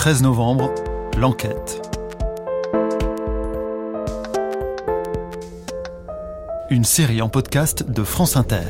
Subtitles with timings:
[0.00, 0.72] 13 novembre,
[1.18, 1.82] l'enquête.
[6.70, 8.62] Une série en podcast de France Inter.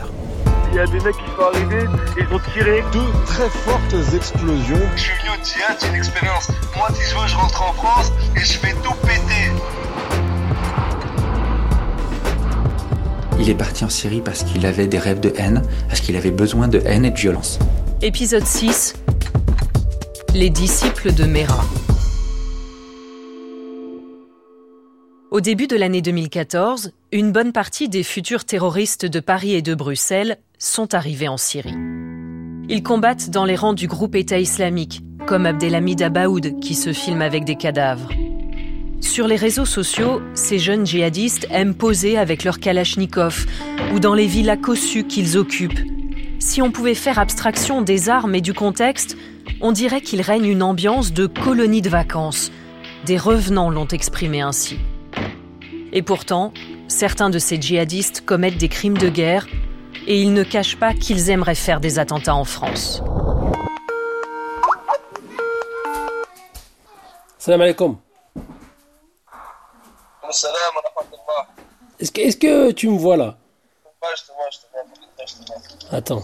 [0.72, 1.86] Il y a des mecs qui sont arrivés,
[2.18, 2.82] ils ont tiré.
[2.92, 4.80] Deux très fortes explosions.
[4.96, 6.48] Je suis venu au djihad, c'est une expérience.
[6.76, 9.52] Moi, si je veux, je rentre en France et je fais tout péter.
[13.38, 16.32] Il est parti en Syrie parce qu'il avait des rêves de haine, parce qu'il avait
[16.32, 17.60] besoin de haine et de violence.
[18.02, 18.94] Épisode 6
[20.32, 21.64] Les disciples de Mera.
[25.32, 29.74] Au début de l'année 2014, une bonne partie des futurs terroristes de Paris et de
[29.74, 31.74] Bruxelles sont arrivés en Syrie.
[32.68, 37.22] Ils combattent dans les rangs du groupe État islamique, comme Abdelhamid Abaoud qui se filme
[37.22, 38.10] avec des cadavres.
[39.00, 43.46] Sur les réseaux sociaux, ces jeunes djihadistes aiment poser avec leur kalachnikov
[43.92, 45.80] ou dans les villas cossues qu'ils occupent.
[46.38, 49.16] Si on pouvait faire abstraction des armes et du contexte,
[49.60, 52.50] on dirait qu'il règne une ambiance de colonie de vacances.
[53.06, 54.78] Des revenants l'ont exprimé ainsi.
[55.92, 56.52] Et pourtant,
[56.88, 59.46] certains de ces djihadistes commettent des crimes de guerre
[60.06, 63.02] et ils ne cachent pas qu'ils aimeraient faire des attentats en France.
[67.38, 67.96] Salam alaikum.
[71.98, 73.36] Est-ce que, est-ce que tu me vois là?
[74.02, 74.84] Ouais, je te vois, je te vois,
[75.26, 75.98] je te vois.
[75.98, 76.22] Attends.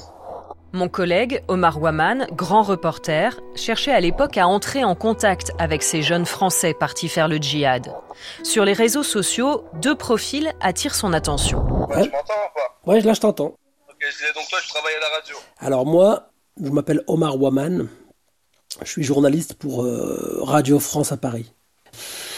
[0.77, 6.03] Mon collègue, Omar Waman, grand reporter, cherchait à l'époque à entrer en contact avec ces
[6.03, 7.95] jeunes Français partis faire le djihad.
[8.43, 11.61] Sur les réseaux sociaux, deux profils attirent son attention.
[11.89, 12.93] Ouais, tu m'entends ou pas?
[12.93, 13.55] Ouais, là je t'entends.
[13.89, 15.37] Ok, je disais donc toi, je travaille à la radio.
[15.61, 16.29] Alors moi,
[16.63, 17.89] je m'appelle Omar Waman.
[18.83, 21.55] Je suis journaliste pour euh, Radio France à Paris.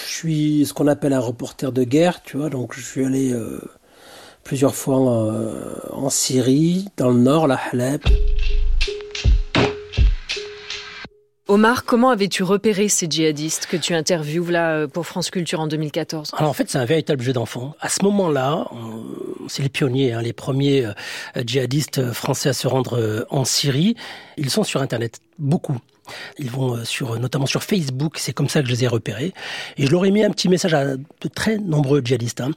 [0.06, 2.50] Je suis ce qu'on appelle un reporter de guerre, tu vois.
[2.50, 3.60] Donc je suis allé euh,
[4.48, 8.02] plusieurs fois euh, en Syrie, dans le nord, la Halep.
[11.48, 15.66] Omar, comment avais-tu repéré ces djihadistes que tu interviews là euh, pour France Culture en
[15.66, 17.74] 2014 Alors en fait, c'est un véritable jeu d'enfant.
[17.80, 18.68] À ce moment-là,
[19.48, 20.92] c'est les pionniers, hein, les premiers euh,
[21.44, 23.96] djihadistes français à se rendre en Syrie.
[24.38, 25.76] Ils sont sur Internet, beaucoup.
[26.38, 29.32] Ils vont euh, sur, notamment sur Facebook, c'est comme ça que je les ai repérés.
[29.76, 32.40] Et je leur ai mis un petit message à de très nombreux djihadistes.
[32.40, 32.50] hein.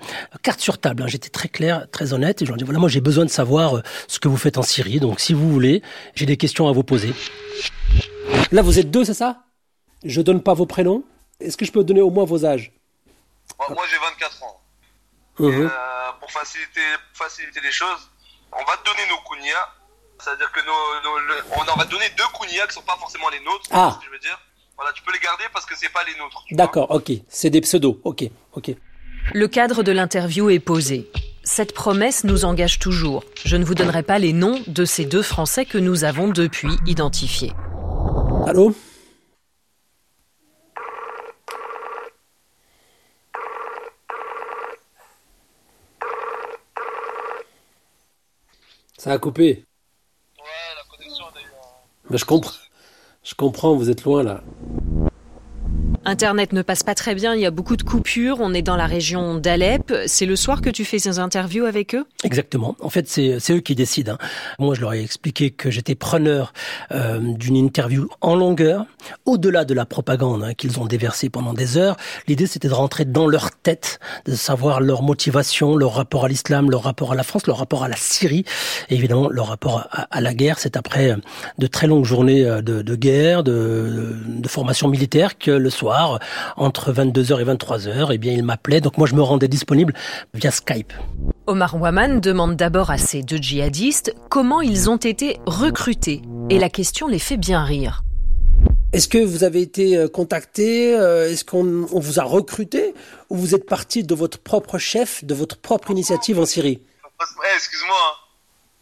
[0.44, 2.42] Carte sur table, hein, j'étais très clair, très honnête.
[2.42, 4.38] Et je leur ai dit, voilà, moi j'ai besoin de savoir euh, ce que vous
[4.38, 5.00] faites en Syrie.
[5.00, 5.82] Donc si vous voulez,
[6.16, 7.14] j'ai des questions à vous poser.
[8.52, 9.44] Là, vous êtes deux, c'est ça?
[10.04, 11.04] Je donne pas vos prénoms.
[11.40, 12.72] Est-ce que je peux donner au moins vos âges?
[13.60, 14.62] Moi, moi, j'ai 24 ans.
[15.40, 15.70] Euh,
[16.20, 16.82] pour faciliter,
[17.14, 18.10] faciliter les choses,
[18.52, 19.68] on va te donner nos kunyas.
[20.24, 23.30] C'est-à-dire que nos, nos- le- on en va donner deux kunyas qui sont pas forcément
[23.30, 23.68] les nôtres.
[23.72, 23.78] Ah.
[23.78, 24.40] vois ce que je veux dire.
[24.78, 26.44] Voilà, tu peux les garder parce que c'est pas les nôtres.
[26.52, 27.12] D'accord, ok.
[27.28, 28.00] C'est des pseudos.
[28.04, 28.24] Ok,
[28.54, 28.72] ok.
[29.34, 31.10] Le cadre de l'interview est posé.
[31.44, 33.24] Cette promesse nous engage toujours.
[33.46, 36.72] Je ne vous donnerai pas les noms de ces deux Français que nous avons depuis
[36.88, 37.54] identifiés.
[38.48, 38.74] Allô?
[48.98, 49.66] Ça a coupé.
[50.38, 51.84] Ouais, la connexion d'ailleurs.
[52.14, 52.52] Je comprends.
[53.24, 54.42] Je comprends, vous êtes loin là.
[56.04, 58.76] Internet ne passe pas très bien, il y a beaucoup de coupures, on est dans
[58.76, 59.94] la région d'Alep.
[60.08, 62.06] C'est le soir que tu fais ces interviews avec eux?
[62.24, 62.76] Exactement.
[62.80, 64.14] En fait, c'est eux qui décident.
[64.14, 64.28] hein.
[64.58, 66.54] Moi, je leur ai expliqué que j'étais preneur
[66.92, 68.86] euh, d'une interview en longueur,
[69.26, 71.98] au-delà de la propagande hein, qu'ils ont déversée pendant des heures.
[72.28, 76.72] L'idée, c'était de rentrer dans leur tête, de savoir leur motivation, leur rapport à l'islam,
[76.72, 78.44] leur rapport à la France, leur rapport à la Syrie,
[78.90, 80.58] et évidemment leur rapport à, la guerre.
[80.58, 81.18] C'est après euh,
[81.60, 84.18] de très longues journées euh, de, guerre, de
[84.48, 85.91] formation militaire, que le soir,
[86.58, 88.82] entre 22h et 23h, eh bien, ils m'appelaient.
[88.82, 89.94] Donc moi, je me rendais disponible
[90.34, 90.94] via Skype.
[91.48, 96.22] Omar Waman demande d'abord à ces deux djihadistes comment ils ont été recrutés.
[96.50, 98.04] Et la question les fait bien rire.
[98.94, 102.94] Est-ce que vous avez été euh, contacté euh, Est-ce qu'on on vous a recruté
[103.30, 106.82] Ou vous êtes parti de votre propre chef, de votre propre initiative en Syrie?
[107.56, 108.18] Excuse-moi, hein.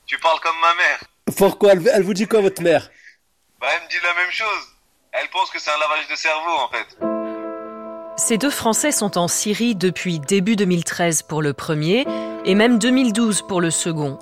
[0.08, 1.04] tu parles comme ma mère.
[1.38, 1.74] Pourquoi?
[1.74, 2.90] Elle, elle vous dit quoi, votre mère?
[3.62, 4.79] Bah, elle me dit la même chose.
[5.12, 6.98] Elle pense que c'est un lavage de cerveau en fait.
[8.16, 12.06] Ces deux Français sont en Syrie depuis début 2013 pour le premier
[12.46, 14.20] et même 2012 pour le second.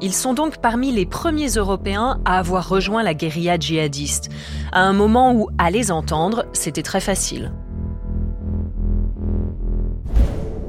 [0.00, 4.30] Ils sont donc parmi les premiers Européens à avoir rejoint la guérilla djihadiste,
[4.72, 7.52] à un moment où, à les entendre, c'était très facile.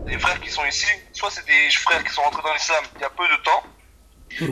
[0.07, 3.01] Les frères qui sont ici, soit c'est des frères qui sont rentrés dans l'islam il
[3.01, 3.63] y a peu de temps,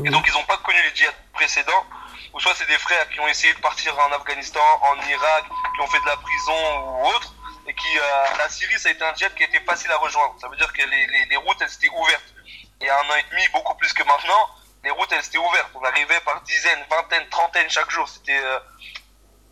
[0.05, 1.85] et donc ils n'ont pas connu les djihad précédents,
[2.33, 5.45] ou soit c'est des frères qui ont essayé de partir en Afghanistan, en Irak,
[5.75, 7.33] qui ont fait de la prison ou autre,
[7.67, 10.35] et qui, euh, la Syrie, ça a été un djihad qui été facile à rejoindre.
[10.39, 12.33] Ça veut dire que les, les, les routes, elles étaient ouvertes.
[12.79, 14.49] Il y a un an et demi, beaucoup plus que maintenant,
[14.83, 15.69] les routes, elles étaient ouvertes.
[15.75, 18.07] On arrivait par dizaines, vingtaines, trentaines chaque jour.
[18.07, 18.59] C'était, euh,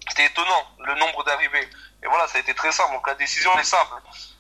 [0.10, 1.70] c'était étonnant, le nombre d'arrivées.
[2.02, 2.94] Et voilà, ça a été très simple.
[2.94, 3.94] Donc la décision est simple.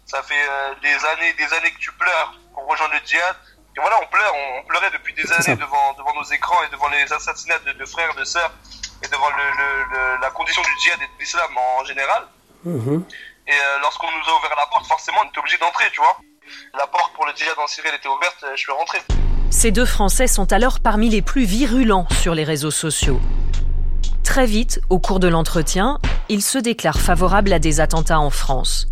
[0.06, 3.36] Ça fait euh, des années, des années que tu pleures pour rejoindre le djihad.
[3.80, 6.90] Et voilà, on pleure, on, pleurait depuis des années devant, devant nos écrans et devant
[6.90, 8.52] les assassinats de, frères, de sœurs
[9.02, 12.28] et devant le, la condition du djihad et de l'islam en général.
[12.66, 13.06] Mhm.
[13.48, 16.18] Et euh, lorsqu'on nous a ouvert la porte, forcément, on était obligé d'entrer, tu vois.
[16.78, 19.00] La porte pour le djihad en Syrie, elle était ouverte, je suis rentré.
[19.50, 23.22] Ces deux Français sont alors parmi les plus virulents sur les réseaux sociaux.
[24.26, 28.88] Très vite, au cours de l'entretien, ils se déclarent favorables à des attentats en France.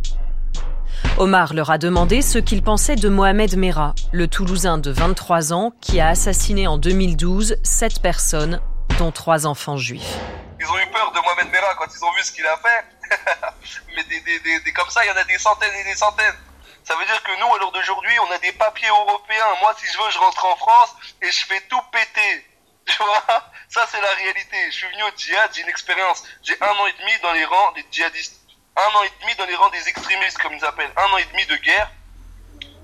[1.19, 5.71] Omar leur a demandé ce qu'ils pensaient de Mohamed Merah, le Toulousain de 23 ans
[5.81, 8.61] qui a assassiné en 2012 sept personnes,
[8.99, 10.13] dont trois enfants juifs.
[10.59, 12.85] Ils ont eu peur de Mohamed Merah quand ils ont vu ce qu'il a fait.
[13.95, 16.37] Mais des, comme ça, il y en a des centaines et des centaines.
[16.83, 19.57] Ça veut dire que nous, à l'heure d'aujourd'hui, on a des papiers européens.
[19.61, 22.45] Moi, si je veux, je rentre en France et je fais tout péter.
[22.85, 23.43] Tu vois?
[23.69, 24.57] Ça, c'est la réalité.
[24.69, 26.23] Je suis venu au djihad, j'ai une expérience.
[26.43, 28.36] J'ai un an et demi dans les rangs des djihadistes.
[28.77, 30.93] Un an et demi dans les rangs des extrémistes, comme ils appellent.
[30.95, 31.91] Un an et demi de guerre.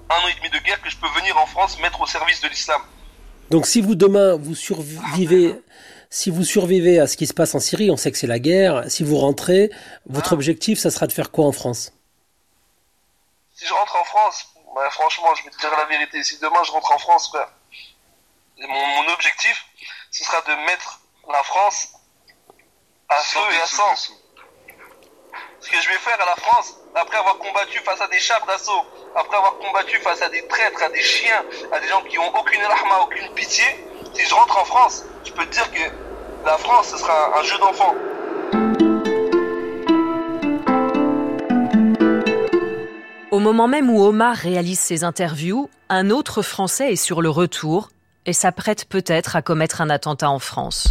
[0.09, 2.41] Un an et demi de guerre que je peux venir en France mettre au service
[2.41, 2.81] de l'islam.
[3.51, 5.61] Donc si vous demain vous survivez,
[6.09, 8.39] si vous survivez à ce qui se passe en Syrie, on sait que c'est la
[8.39, 8.89] guerre.
[8.89, 9.69] Si vous rentrez,
[10.07, 10.35] votre ah.
[10.35, 11.93] objectif, ça sera de faire quoi en France?
[13.55, 16.23] Si je rentre en France, bah, franchement, je vais te dire la vérité.
[16.23, 17.49] Si demain je rentre en France, frère,
[18.57, 19.65] mon, objectif,
[20.09, 21.01] ce sera de mettre
[21.31, 21.89] la France
[23.09, 23.95] à feu et à sang.
[25.63, 28.45] Ce que je vais faire à la France, après avoir combattu face à des chars
[28.45, 32.19] d'assaut, après avoir combattu face à des traîtres, à des chiens, à des gens qui
[32.19, 33.63] ont aucune rahma, aucune pitié,
[34.13, 37.43] si je rentre en France, je peux te dire que la France, ce sera un
[37.43, 37.95] jeu d'enfant.
[43.31, 47.87] Au moment même où Omar réalise ses interviews, un autre Français est sur le retour
[48.25, 50.89] et s'apprête peut-être à commettre un attentat en France.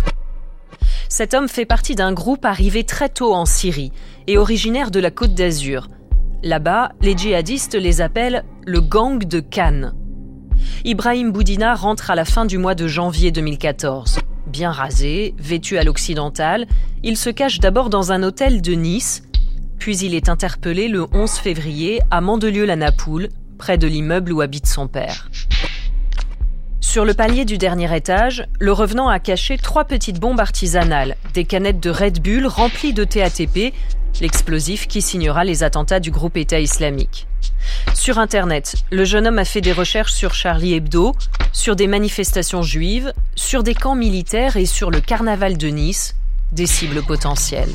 [1.09, 3.93] Cet homme fait partie d'un groupe arrivé très tôt en Syrie
[4.27, 5.89] et originaire de la Côte d'Azur.
[6.43, 9.95] Là-bas, les djihadistes les appellent le gang de Cannes.
[10.85, 14.19] Ibrahim Boudina rentre à la fin du mois de janvier 2014.
[14.47, 16.67] Bien rasé, vêtu à l'occidental,
[17.03, 19.23] il se cache d'abord dans un hôtel de Nice,
[19.79, 23.29] puis il est interpellé le 11 février à Mandelieu-la-Napoule,
[23.59, 25.31] près de l'immeuble où habite son père.
[26.82, 31.44] Sur le palier du dernier étage, le revenant a caché trois petites bombes artisanales, des
[31.44, 33.73] canettes de Red Bull remplies de TATP,
[34.20, 37.29] l'explosif qui signera les attentats du groupe État islamique.
[37.94, 41.14] Sur Internet, le jeune homme a fait des recherches sur Charlie Hebdo,
[41.52, 46.17] sur des manifestations juives, sur des camps militaires et sur le carnaval de Nice,
[46.50, 47.73] des cibles potentielles.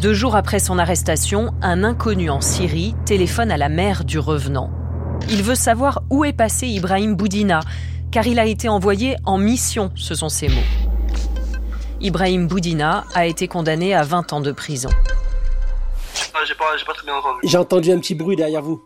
[0.00, 4.70] Deux jours après son arrestation, un inconnu en Syrie téléphone à la mère du revenant.
[5.28, 7.60] Il veut savoir où est passé Ibrahim Boudina,
[8.12, 10.54] car il a été envoyé en mission, ce sont ses mots.
[12.00, 14.90] Ibrahim Boudina a été condamné à 20 ans de prison.
[16.34, 16.64] Ah, j'ai pas,
[16.94, 17.40] très bien entendu.
[17.42, 18.82] J'ai entendu un petit bruit derrière vous.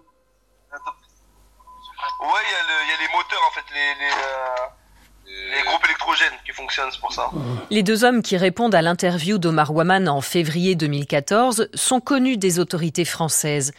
[2.21, 6.91] Ouais, il y, a les moteurs en fait, les, euh, les, groupes électrogènes qui fonctionnent,
[6.93, 7.31] c'est pour ça.
[7.71, 12.59] Les deux hommes qui répondent à l'interview d'Omar Waman en février 2014 sont connus des
[12.59, 13.73] autorités françaises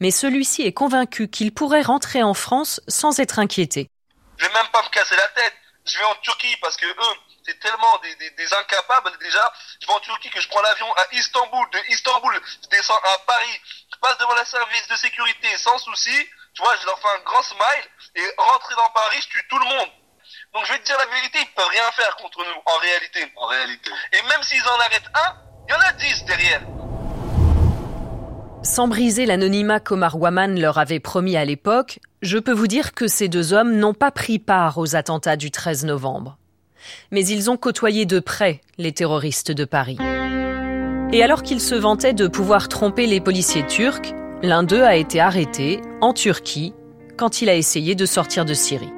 [0.00, 3.90] mais celui-ci est convaincu qu'il pourrait rentrer en France sans être inquiété.
[4.36, 5.54] Je vais même pas me casser la tête.
[5.86, 9.52] Je vais en Turquie parce que eux, c'est tellement des, incapables déjà.
[9.80, 11.66] Je vais en Turquie que je prends l'avion à Istanbul.
[11.70, 13.60] De Istanbul, je descends à Paris.
[13.92, 16.28] Je passe devant la service de sécurité sans souci.
[16.54, 17.84] Tu vois, je leur fais un grand smile
[18.14, 19.90] et rentrer dans Paris, je tue tout le monde.
[20.54, 23.32] Donc je vais te dire la vérité, ils peuvent rien faire contre nous en réalité.
[23.36, 23.90] En réalité.
[24.12, 25.36] Et même s'ils en arrêtent un,
[25.68, 26.62] il y en a dix derrière.
[28.64, 33.06] Sans briser l'anonymat qu'Omar Waman leur avait promis à l'époque, je peux vous dire que
[33.06, 36.38] ces deux hommes n'ont pas pris part aux attentats du 13 novembre.
[37.12, 39.98] Mais ils ont côtoyé de près les terroristes de Paris.
[41.12, 45.20] Et alors qu'ils se vantaient de pouvoir tromper les policiers turcs, l'un d'eux a été
[45.20, 46.72] arrêté en Turquie
[47.18, 48.92] quand il a essayé de sortir de Syrie.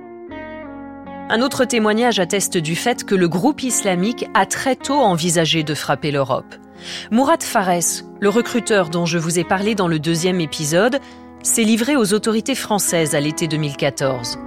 [1.28, 5.75] Un autre témoignage atteste du fait que le groupe islamique a très tôt envisagé de
[5.75, 6.54] frapper l'Europe.
[7.11, 11.00] Mourad Fares, le recruteur dont je vous ai parlé dans le deuxième épisode,
[11.42, 14.38] s'est livré aux autorités françaises à l'été 2014.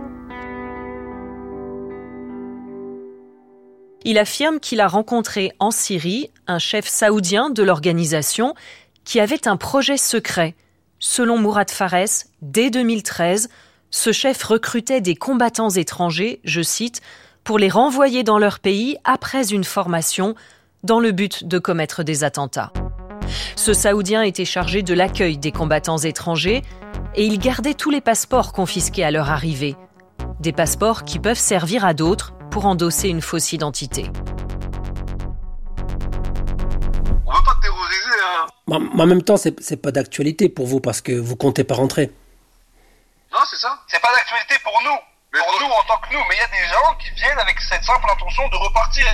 [4.06, 8.56] Il affirme qu'il a rencontré en Syrie un chef saoudien de l'organisation
[9.04, 10.56] qui avait un projet secret.
[11.00, 13.50] Selon Mourad Fares, dès 2013,
[13.92, 17.02] ce chef recrutait des combattants étrangers, je cite,
[17.44, 20.36] pour les renvoyer dans leur pays après une formation
[20.84, 22.72] dans le but de commettre des attentats.
[23.56, 26.62] Ce Saoudien était chargé de l'accueil des combattants étrangers
[27.16, 29.76] et il gardait tous les passeports confisqués à leur arrivée.
[30.40, 34.10] Des passeports qui peuvent servir à d'autres pour endosser une fausse identité.
[38.72, 42.12] en même temps, c'est pas d'actualité pour vous parce que vous comptez pas rentrer.
[43.32, 43.80] Non, c'est ça.
[43.88, 44.98] C'est pas d'actualité pour nous.
[45.32, 46.20] Pour nous en tant que nous.
[46.28, 49.06] Mais il y a des gens qui viennent avec cette simple intention de repartir.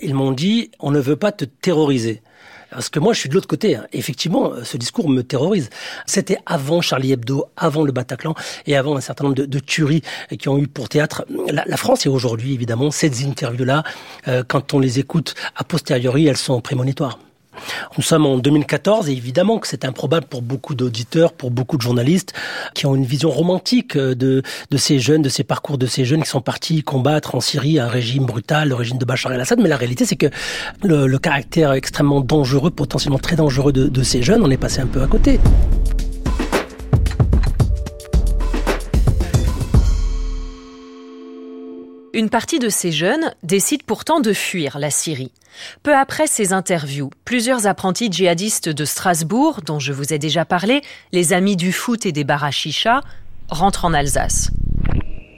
[0.00, 2.22] Ils m'ont dit, on ne veut pas te terroriser.
[2.70, 3.76] Parce que moi, je suis de l'autre côté.
[3.76, 3.86] Hein.
[3.92, 5.70] Effectivement, ce discours me terrorise.
[6.06, 8.34] C'était avant Charlie Hebdo, avant le Bataclan
[8.66, 10.02] et avant un certain nombre de, tueries
[10.38, 12.04] qui ont eu pour théâtre la, France.
[12.04, 13.84] Et aujourd'hui, évidemment, ces interviews-là,
[14.26, 17.18] euh, quand on les écoute a posteriori, elles sont prémonitoires.
[17.96, 21.82] Nous sommes en 2014 et évidemment que c'est improbable pour beaucoup d'auditeurs, pour beaucoup de
[21.82, 22.32] journalistes
[22.74, 26.22] qui ont une vision romantique de, de ces jeunes, de ces parcours de ces jeunes
[26.22, 29.60] qui sont partis combattre en Syrie un régime brutal, le régime de Bachar el-Assad.
[29.60, 30.26] Mais la réalité, c'est que
[30.82, 34.86] le, caractère extrêmement dangereux, potentiellement très dangereux de, de ces jeunes, on est passé un
[34.86, 35.40] peu à côté.
[42.14, 45.32] Une partie de ces jeunes décide pourtant de fuir la Syrie.
[45.82, 50.82] Peu après ces interviews, plusieurs apprentis djihadistes de Strasbourg, dont je vous ai déjà parlé,
[51.10, 53.00] les amis du foot et des barachichas,
[53.48, 54.52] rentrent en Alsace.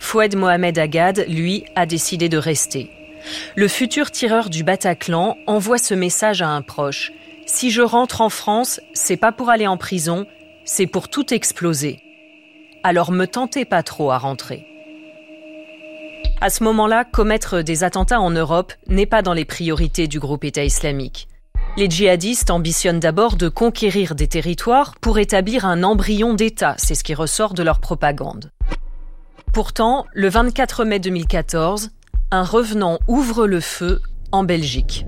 [0.00, 2.90] Foued Mohamed Agad, lui, a décidé de rester.
[3.54, 7.10] Le futur tireur du Bataclan envoie ce message à un proche.
[7.46, 10.26] Si je rentre en France, c'est pas pour aller en prison,
[10.66, 12.00] c'est pour tout exploser.
[12.82, 14.75] Alors me tentez pas trop à rentrer.
[16.46, 20.44] À ce moment-là, commettre des attentats en Europe n'est pas dans les priorités du groupe
[20.44, 21.26] État islamique.
[21.76, 27.02] Les djihadistes ambitionnent d'abord de conquérir des territoires pour établir un embryon d'État, c'est ce
[27.02, 28.52] qui ressort de leur propagande.
[29.52, 31.90] Pourtant, le 24 mai 2014,
[32.30, 34.00] un revenant ouvre le feu
[34.30, 35.04] en Belgique.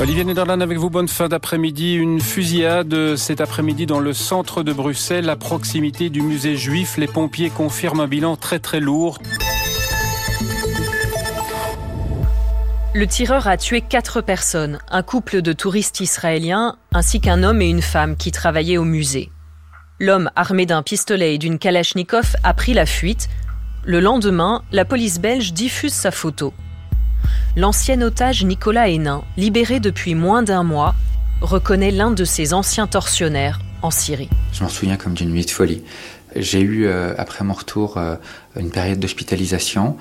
[0.00, 1.94] Olivier Nederland avec vous, bonne fin d'après-midi.
[1.94, 6.96] Une fusillade cet après-midi dans le centre de Bruxelles, à proximité du musée juif.
[6.98, 9.18] Les pompiers confirment un bilan très très lourd.
[12.94, 17.68] Le tireur a tué quatre personnes, un couple de touristes israéliens ainsi qu'un homme et
[17.68, 19.32] une femme qui travaillaient au musée.
[19.98, 23.28] L'homme armé d'un pistolet et d'une kalachnikov a pris la fuite.
[23.84, 26.54] Le lendemain, la police belge diffuse sa photo
[27.56, 30.94] l'ancien otage Nicolas Hénin, libéré depuis moins d'un mois,
[31.40, 34.28] reconnaît l'un de ses anciens tortionnaires en Syrie.
[34.52, 35.82] Je m'en souviens comme d'une nuit de folie.
[36.36, 38.16] J'ai eu, euh, après mon retour, euh,
[38.56, 39.96] une période d'hospitalisation.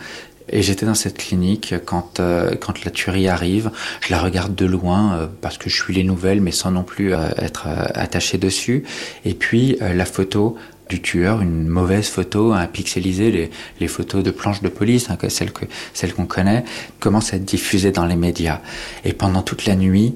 [0.49, 3.71] Et j'étais dans cette clinique quand, euh, quand la tuerie arrive.
[4.01, 7.13] Je la regarde de loin parce que je suis les nouvelles, mais sans non plus
[7.13, 8.83] être attaché dessus.
[9.25, 10.57] Et puis la photo
[10.89, 15.17] du tueur, une mauvaise photo, un pixelisé, les, les photos de planches de police, hein,
[15.29, 16.63] celles que celles qu'on connaît,
[16.99, 18.61] commencent à être diffusées dans les médias.
[19.03, 20.15] Et pendant toute la nuit,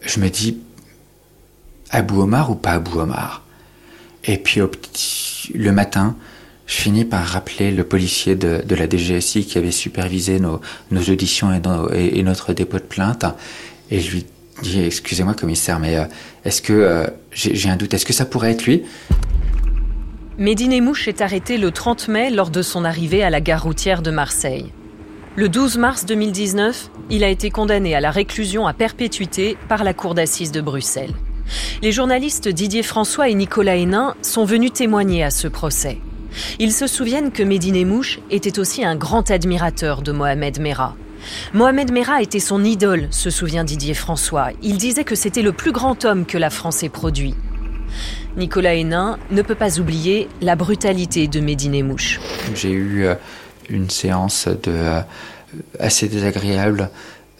[0.00, 0.58] je me dis
[1.90, 3.44] Abou Omar ou pas Abou Omar?
[4.24, 6.16] Et puis au petit, le matin,
[6.68, 10.60] je finis par rappeler le policier de, la DGSI qui avait supervisé nos,
[10.92, 13.24] auditions et, et, notre dépôt de plainte,
[13.90, 14.26] et je lui
[14.62, 16.04] dis excusez-moi commissaire, mais euh,
[16.44, 18.82] est-ce que euh, j'ai un doute, est-ce que ça pourrait être lui?
[20.36, 24.02] Médine Mouche est arrêté le 30 mai lors de son arrivée à la gare routière
[24.02, 24.66] de Marseille.
[25.36, 29.94] Le 12 mars 2019, il a été condamné à la réclusion à perpétuité par la
[29.94, 31.14] Cour d'assises de Bruxelles.
[31.80, 35.98] Les journalistes Didier François et Nicolas Hénin sont venus témoigner à ce procès.
[36.58, 37.42] Ils se souviennent que
[37.84, 40.94] Mouche était aussi un grand admirateur de Mohamed Merah.
[41.52, 44.50] Mohamed Merah était son idole, se souvient Didier François.
[44.62, 47.34] Il disait que c'était le plus grand homme que la France ait produit.
[48.36, 51.40] Nicolas Hénin ne peut pas oublier la brutalité de
[51.82, 52.20] Mouche.
[52.54, 53.14] J'ai eu euh,
[53.68, 55.00] une séance de, euh,
[55.80, 56.90] assez désagréable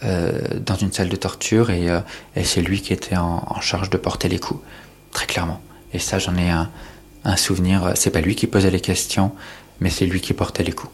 [0.03, 0.31] euh,
[0.65, 1.87] dans une salle de torture et,
[2.43, 4.61] c'est lui qui était en, charge de porter les coups,
[5.11, 5.61] très clairement.
[5.93, 6.69] Et ça, j'en ai un,
[7.23, 7.93] un souvenir.
[7.95, 9.31] C'est pas lui qui posait les questions,
[9.79, 10.93] mais c'est lui qui portait les coups.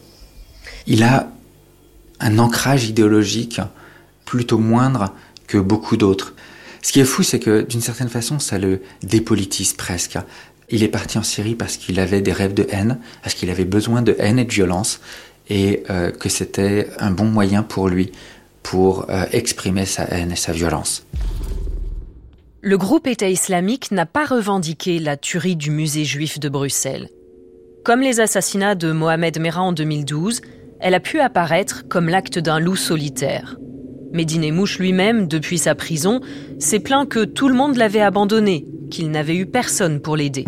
[0.88, 1.30] Il a
[2.20, 3.62] un ancrage idéologique
[4.26, 5.14] plutôt moindre
[5.48, 6.34] que beaucoup d'autres.
[6.82, 10.18] Ce qui est fou, c'est que d'une certaine façon, ça le dépolitise presque.
[10.70, 13.66] Il est parti en Syrie parce qu'il avait des rêves de haine, parce qu'il avait
[13.66, 15.00] besoin de haine et de violence,
[15.50, 18.12] et euh, que c'était un bon moyen pour lui
[18.64, 21.06] pour euh, exprimer sa haine et sa violence.
[22.68, 27.10] Le groupe État islamique n'a pas revendiqué la tuerie du musée juif de Bruxelles.
[27.84, 30.42] Comme les assassinats de Mohamed Merah en 2012,
[30.80, 33.56] elle a pu apparaître comme l'acte d'un loup solitaire.
[34.14, 36.22] Médine Mouche lui-même, depuis sa prison,
[36.58, 40.46] s'est plaint que tout le monde l'avait abandonné, qu'il n'avait eu personne pour l'aider.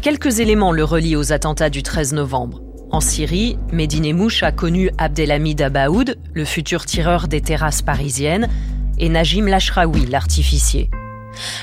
[0.00, 2.62] Quelques éléments le relient aux attentats du 13 novembre.
[2.90, 8.48] En Syrie, Médine Mouche a connu Abdelhamid Abaoud, le futur tireur des terrasses parisiennes,
[8.96, 10.88] et Najim Lachraoui, l'artificier.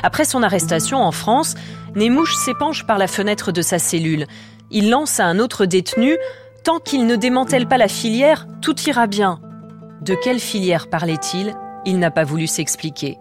[0.03, 1.55] Après son arrestation en France,
[1.95, 4.27] Nemouche s'épanche par la fenêtre de sa cellule.
[4.71, 6.17] Il lance à un autre détenu
[6.63, 9.39] Tant qu'il ne démantèle pas la filière, tout ira bien.
[10.01, 11.55] De quelle filière parlait-il?
[11.85, 13.17] Il n'a pas voulu s'expliquer.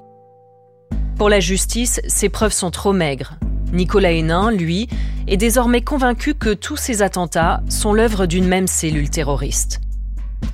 [1.16, 3.34] Pour la justice, ces preuves sont trop maigres.
[3.72, 4.88] Nicolas Hénin, lui,
[5.26, 9.80] est désormais convaincu que tous ces attentats sont l'œuvre d'une même cellule terroriste.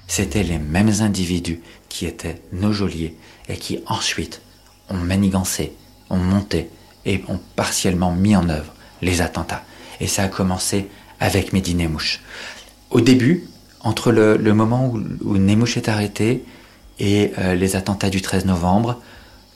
[0.06, 3.16] C'étaient les mêmes individus qui étaient nos geôliers
[3.48, 4.42] et qui ensuite
[4.90, 5.72] ont manigancé,
[6.10, 6.70] ont monté
[7.06, 9.62] et ont partiellement mis en œuvre les attentats.
[10.00, 10.88] Et ça a commencé
[11.20, 12.20] avec Mehdi Nemouche.
[12.90, 13.44] Au début,
[13.80, 16.44] entre le, moment où, où, Nemouche est arrêté
[16.98, 19.00] et euh, les attentats du 13 novembre,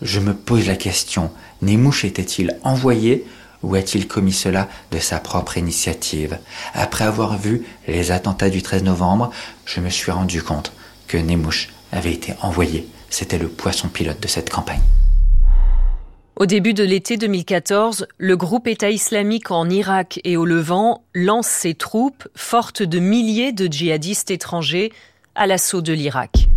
[0.03, 1.31] je me pose la question,
[1.63, 3.25] Nemouche était-il envoyé
[3.63, 6.39] ou a-t-il commis cela de sa propre initiative?
[6.75, 9.31] Après avoir vu les attentats du 13 novembre,
[9.65, 10.73] je me suis rendu compte
[11.09, 12.87] que Nemouche avait été envoyé.
[13.11, 14.83] C'était le poisson pilote de cette campagne.
[16.41, 21.49] Au début de l'été 2014, le groupe État islamique en Irak et au Levant lance
[21.49, 24.93] ses troupes, fortes de milliers de djihadistes étrangers,
[25.35, 26.49] à l'assaut de l'Irak.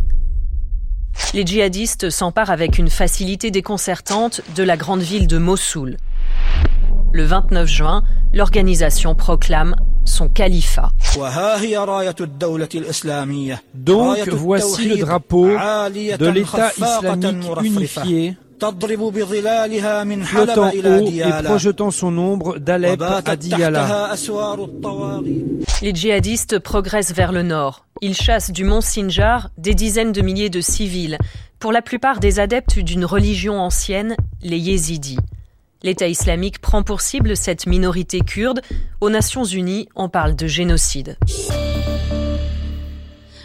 [1.33, 5.97] Les djihadistes s'emparent avec une facilité déconcertante de la grande ville de Mossoul.
[7.11, 10.91] Le 29 juin, l'organisation proclame son califat.
[13.73, 18.37] Donc voici le drapeau de l'État islamique unifié
[20.23, 24.13] flottant haut et projetant son ombre d'Alep à Diyala.
[25.81, 27.85] Les djihadistes progressent vers le nord.
[28.01, 31.17] Ils chassent du mont Sinjar des dizaines de milliers de civils,
[31.59, 35.19] pour la plupart des adeptes d'une religion ancienne, les yézidis.
[35.83, 38.61] L'État islamique prend pour cible cette minorité kurde.
[38.99, 41.17] Aux Nations Unies, on parle de génocide.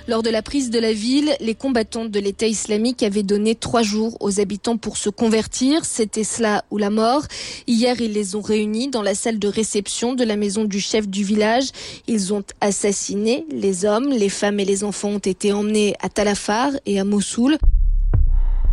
[0.09, 3.83] Lors de la prise de la ville, les combattants de l'État islamique avaient donné trois
[3.83, 5.85] jours aux habitants pour se convertir.
[5.85, 7.23] C'était cela ou la mort.
[7.67, 11.09] Hier, ils les ont réunis dans la salle de réception de la maison du chef
[11.09, 11.71] du village.
[12.07, 16.71] Ils ont assassiné les hommes, les femmes et les enfants ont été emmenés à Talafar
[16.87, 17.59] et à Mossoul.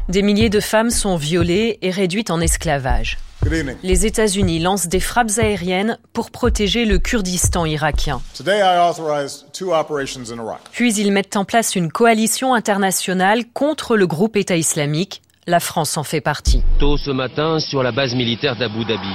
[0.10, 3.18] Des milliers de femmes sont violées et réduites en esclavage.
[3.84, 8.22] Les États-Unis lancent des frappes aériennes pour protéger le Kurdistan irakien.
[10.72, 15.22] Puis ils mettent en place une coalition internationale contre le groupe État islamique.
[15.48, 16.62] La France en fait partie.
[16.80, 19.08] Tôt ce matin, sur la base militaire d'Abu Dhabi,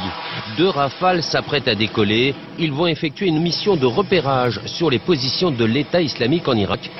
[0.57, 2.35] deux rafales s'apprêtent à décoller.
[2.59, 6.91] Ils vont effectuer une mission de repérage sur les positions de l'État islamique en Irak.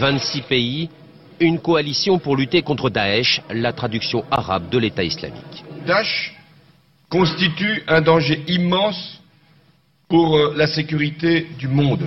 [0.00, 0.90] 26 pays
[1.40, 5.64] une coalition pour lutter contre Daesh, la traduction arabe de l'État islamique.
[5.86, 6.36] Daesh
[7.08, 9.20] constitue un danger immense
[10.08, 12.06] pour euh, la sécurité du monde.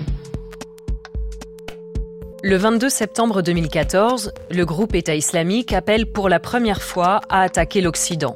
[2.43, 7.81] Le 22 septembre 2014, le groupe État islamique appelle pour la première fois à attaquer
[7.81, 8.35] l'Occident.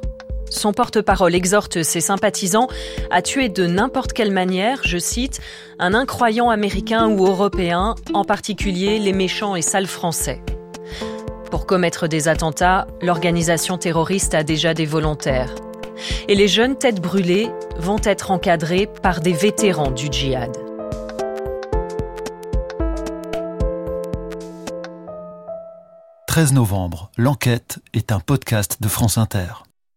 [0.50, 2.68] Son porte-parole exhorte ses sympathisants
[3.10, 5.40] à tuer de n'importe quelle manière, je cite,
[5.78, 10.40] un incroyant américain ou européen, en particulier les méchants et sales français.
[11.50, 15.54] Pour commettre des attentats, l'organisation terroriste a déjà des volontaires.
[16.28, 17.48] Et les jeunes têtes brûlées
[17.78, 20.54] vont être encadrées par des vétérans du djihad.
[26.28, 29.64] «13 novembre, l'enquête est un podcast de France Inter.